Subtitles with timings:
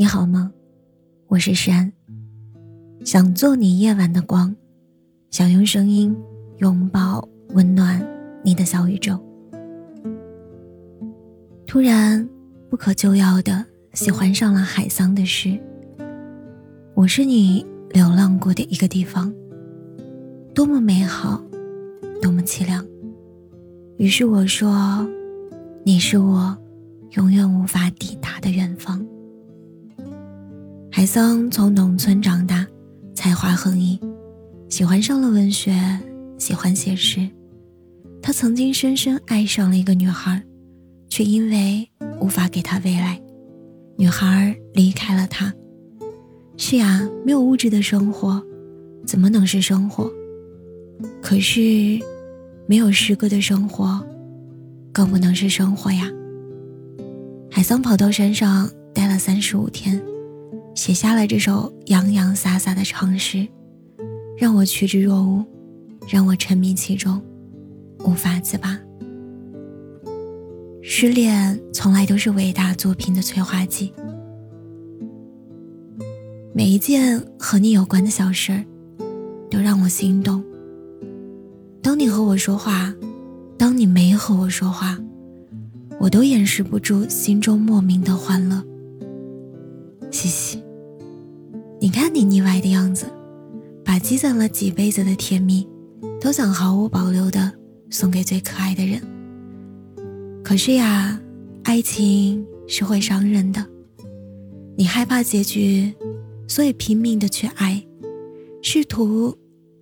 [0.00, 0.52] 你好吗？
[1.26, 1.92] 我是山，
[3.04, 4.54] 想做你夜晚的光，
[5.28, 6.16] 想用声音
[6.58, 8.00] 拥抱温暖
[8.44, 9.18] 你的小宇宙。
[11.66, 12.24] 突然
[12.70, 15.60] 不可救药的喜欢上了海桑的诗。
[16.94, 19.34] 我是你流浪过的一个地方，
[20.54, 21.42] 多么美好，
[22.22, 22.86] 多么凄凉。
[23.96, 25.04] 于是我说，
[25.82, 26.56] 你是我
[27.16, 29.04] 永远无法抵达的远方。
[30.98, 32.66] 海桑从农村长大，
[33.14, 34.00] 才华横溢，
[34.68, 35.72] 喜欢上了文学，
[36.38, 37.24] 喜欢写诗。
[38.20, 40.42] 他曾经深深爱上了一个女孩，
[41.08, 41.88] 却因为
[42.20, 43.16] 无法给她未来，
[43.96, 45.54] 女孩离开了他。
[46.56, 48.42] 是呀，没有物质的生活，
[49.06, 50.10] 怎么能是生活？
[51.22, 51.60] 可是，
[52.66, 54.04] 没有诗歌的生活，
[54.92, 56.10] 更不能是生活呀。
[57.48, 60.02] 海桑跑到山上待了三十五天。
[60.78, 63.44] 写下了这首洋洋洒洒的长诗，
[64.36, 65.44] 让我趋之若鹜，
[66.06, 67.20] 让我沉迷其中，
[68.04, 68.78] 无法自拔。
[70.80, 73.92] 失恋从来都是伟大作品的催化剂。
[76.54, 78.64] 每一件和你有关的小事儿，
[79.50, 80.44] 都让我心动。
[81.82, 82.94] 当你和我说话，
[83.58, 84.96] 当你没和我说话，
[85.98, 88.62] 我都掩饰不住心中莫名的欢乐。
[90.12, 90.62] 嘻嘻。
[91.80, 93.06] 你看你腻歪的样子，
[93.84, 95.66] 把积攒了几辈子的甜蜜，
[96.20, 97.52] 都想毫无保留的
[97.88, 99.00] 送给最可爱的人。
[100.42, 101.20] 可是呀，
[101.62, 103.64] 爱情是会伤人的。
[104.76, 105.94] 你害怕结局，
[106.48, 107.80] 所以拼命的去爱，
[108.60, 109.36] 试图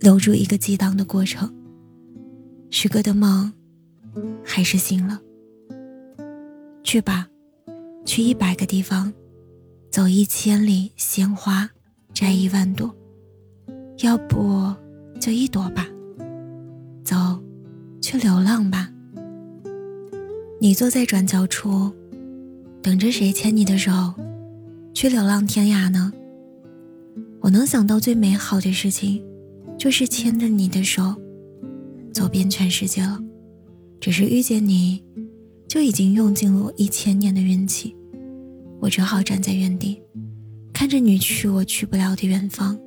[0.00, 1.52] 留住一个激荡的过程。
[2.70, 3.52] 许哥的梦，
[4.42, 5.20] 还是醒了。
[6.82, 7.28] 去吧，
[8.06, 9.12] 去一百个地方，
[9.90, 11.68] 走一千里鲜花。
[12.22, 12.88] 摘一万朵，
[14.04, 14.72] 要不
[15.20, 15.88] 就一朵吧。
[17.02, 17.16] 走，
[18.00, 18.88] 去流浪吧。
[20.60, 21.92] 你坐在转角处，
[22.80, 23.90] 等着谁牵你的手，
[24.94, 26.12] 去流浪天涯呢？
[27.40, 29.20] 我能想到最美好的事情，
[29.76, 31.16] 就是牵着你的手，
[32.12, 33.18] 走遍全世界了。
[33.98, 35.02] 只是遇见你，
[35.66, 37.96] 就已经用尽了我一千年的运气。
[38.78, 40.00] 我只好站在原地。
[40.72, 42.78] 看着你去我去不了的远方，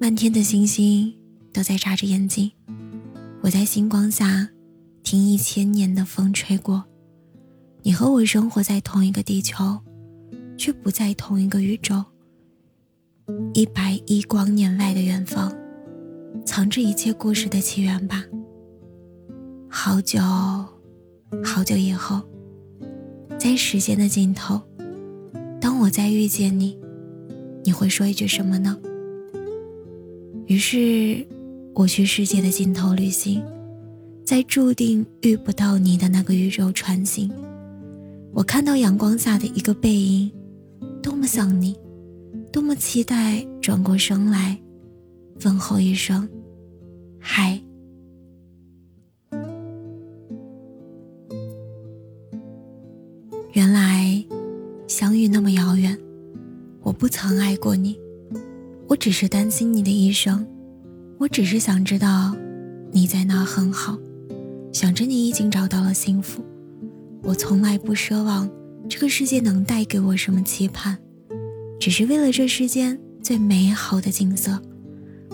[0.00, 1.14] 漫天的星星
[1.52, 2.50] 都在眨着眼睛。
[3.40, 4.48] 我在星光下
[5.02, 6.84] 听一千年的风吹过。
[7.82, 9.78] 你和我生活在同一个地球，
[10.58, 12.04] 却不在同一个宇宙。
[13.54, 15.54] 一百亿光年外的远方，
[16.44, 18.24] 藏着一切故事的起源吧。
[19.68, 20.20] 好久，
[21.44, 22.20] 好久以后，
[23.38, 24.60] 在时间的尽头，
[25.60, 26.76] 当我再遇见你。
[27.66, 28.78] 你会说一句什么呢？
[30.46, 31.26] 于是，
[31.74, 33.42] 我去世界的尽头旅行，
[34.24, 37.28] 在注定遇不到你的那个宇宙穿行。
[38.32, 40.30] 我看到阳光下的一个背影，
[41.02, 41.76] 多么像你，
[42.52, 44.56] 多么期待转过身来，
[45.44, 46.28] 问候一声
[47.18, 47.58] “嗨”。
[53.54, 54.24] 原来，
[54.86, 55.98] 相遇那么遥远。
[56.98, 57.98] 不曾爱过你，
[58.88, 60.46] 我只是担心你的一生，
[61.18, 62.34] 我只是想知道
[62.90, 63.98] 你在哪很好，
[64.72, 66.42] 想着你已经找到了幸福。
[67.22, 68.48] 我从来不奢望
[68.88, 70.96] 这个世界能带给我什么期盼，
[71.78, 74.58] 只是为了这世间最美好的景色，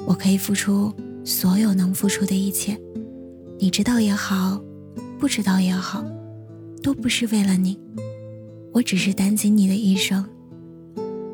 [0.04, 0.92] 我可以付出
[1.24, 2.76] 所有能付出的一切。
[3.60, 4.60] 你知道也好，
[5.16, 6.04] 不知道也好，
[6.82, 7.78] 都不是为了你，
[8.72, 10.26] 我只是担心你的一生。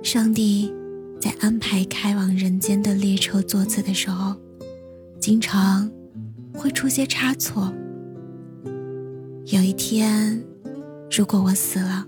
[0.03, 0.73] 上帝
[1.21, 4.35] 在安排开往人间的列车座次的时候，
[5.21, 5.91] 经常
[6.55, 7.73] 会出些差错。
[9.47, 10.43] 有一天，
[11.11, 12.07] 如果我死了，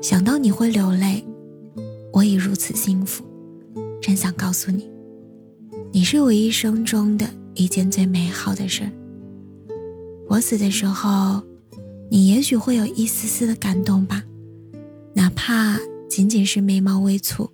[0.00, 1.24] 想到你会流泪，
[2.12, 3.24] 我已如此幸福，
[4.00, 4.88] 真想告诉你，
[5.90, 8.88] 你是我一生中的一件最美好的事。
[10.28, 11.42] 我死的时候，
[12.10, 14.22] 你也许会有一丝丝的感动吧，
[15.14, 15.78] 哪怕。
[16.08, 17.48] 仅仅是眉毛微蹙，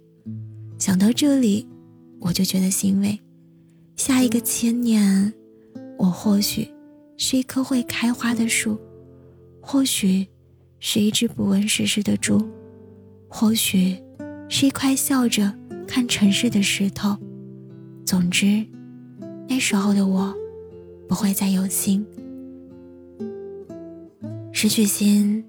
[0.78, 1.66] 想到这里，
[2.20, 3.18] 我就觉得欣慰。
[3.96, 5.32] 下一个千年，
[5.98, 6.68] 我或许
[7.16, 8.78] 是一棵会开花的树，
[9.60, 10.26] 或许
[10.78, 12.40] 是一只不问世事的猪，
[13.28, 13.96] 或许
[14.48, 15.52] 是一块笑着
[15.86, 17.16] 看城市的石头。
[18.06, 18.64] 总之，
[19.48, 20.32] 那时候的我，
[21.08, 22.06] 不会再有心。
[24.52, 25.44] 失去心，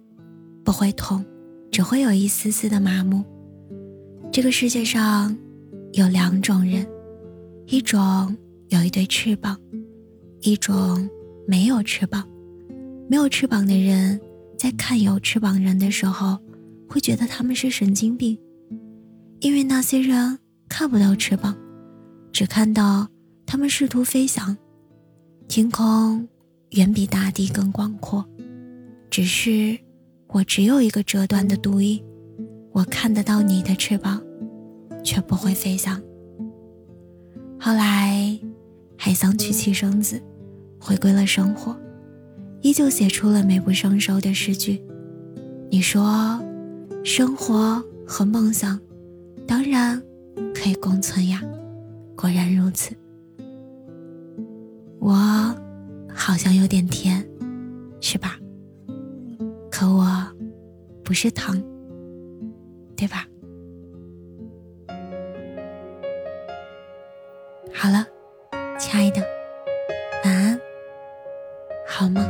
[0.63, 1.23] 不会痛。
[1.75, 3.21] 只会有一丝丝的麻木，
[4.31, 5.37] 这个世界上
[5.91, 6.87] 有两种人，
[7.65, 8.33] 一种
[8.69, 9.59] 有一对翅膀，
[10.39, 11.09] 一种
[11.45, 12.25] 没有翅膀。
[13.09, 14.17] 没有翅膀的人，
[14.57, 16.39] 在看有翅膀人的时候，
[16.87, 18.39] 会觉得他们是神经病，
[19.41, 20.39] 因为那些人
[20.69, 21.57] 看不到翅膀，
[22.31, 23.05] 只看到
[23.45, 24.55] 他们试图飞翔。
[25.49, 26.25] 天空
[26.69, 28.25] 远比大地更广阔，
[29.09, 29.77] 只是
[30.35, 32.03] 我只有一个折断的独翼，
[32.73, 34.21] 我看得到你的翅膀，
[35.01, 35.97] 却不会飞翔。
[37.57, 38.37] 后来，
[38.97, 40.21] 海桑娶妻生子，
[40.77, 41.73] 回归了生活。
[42.59, 44.83] 依旧写出了美不胜收的诗句。
[45.71, 46.43] 你说，
[47.01, 48.77] 生活和梦想，
[49.47, 50.03] 当然
[50.53, 51.41] 可以共存呀。
[52.13, 52.93] 果然如此。
[54.99, 55.13] 我
[56.13, 57.25] 好像有点甜，
[58.01, 58.37] 是吧？
[59.77, 60.05] 可我
[61.03, 61.53] 不是糖，
[62.95, 63.27] 对吧？
[67.73, 68.07] 好了，
[68.79, 69.21] 亲爱的，
[70.23, 70.57] 晚安，
[71.85, 72.23] 好梦。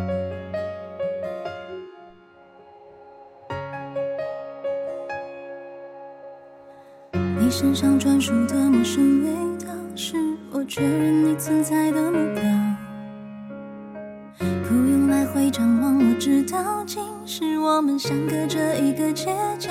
[7.37, 10.15] 你身上专属的陌生味道，是
[10.51, 12.84] 我确认你存在的目标。
[15.35, 19.69] 会张望，我知道，今世我们相隔着一个街角。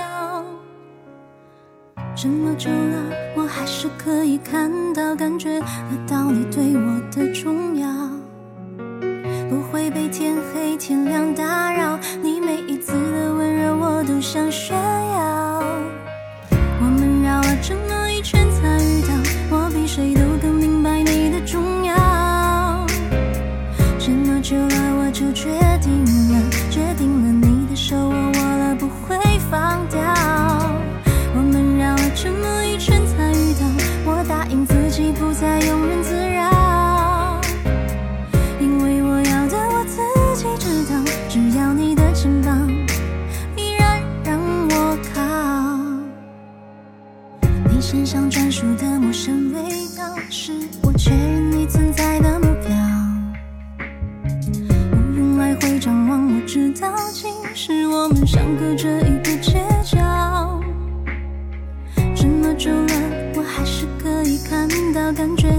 [2.14, 5.66] 这么久了，我还是可以看到、感觉得
[6.06, 7.88] 到你对我的重要。
[9.48, 15.43] 不会被天黑天亮打扰，你每一次的温柔，我都想炫耀。
[55.84, 60.58] 张望我知道今世我们相隔着一个街角。
[62.16, 65.53] 这么久了我还是可以看到感觉